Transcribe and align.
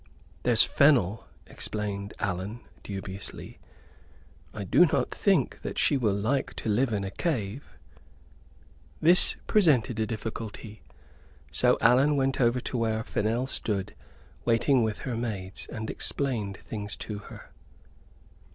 "There's 0.41 0.63
Fennel," 0.63 1.27
explained 1.45 2.15
Allan, 2.17 2.61
dubiously; 2.81 3.59
"I 4.51 4.63
do 4.63 4.87
not 4.87 5.11
think 5.11 5.61
that 5.61 5.77
she 5.77 5.95
will 5.95 6.15
like 6.15 6.55
to 6.55 6.69
live 6.69 6.91
in 6.91 7.03
a 7.03 7.11
cave." 7.11 7.77
This 8.99 9.37
presented 9.45 9.99
a 9.99 10.07
difficulty. 10.07 10.81
So 11.51 11.77
Allan 11.81 12.15
went 12.15 12.41
over 12.41 12.59
to 12.61 12.77
where 12.79 13.03
Fennel 13.03 13.45
stood 13.45 13.93
waiting 14.43 14.81
with 14.81 14.97
her 15.05 15.15
maids, 15.15 15.67
and 15.67 15.87
explained 15.87 16.57
things 16.63 16.97
to 16.97 17.19
her. 17.19 17.51